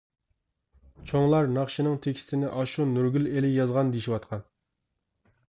چوڭلار 1.11 1.49
ناخشىنىڭ 1.57 1.99
تېكىستىنى 2.07 2.49
ئاشۇ 2.63 2.87
نۇرگۈل 2.95 3.29
ئېلى 3.35 3.53
يازغان 3.59 3.95
دېيىشىۋاتقان. 3.95 4.45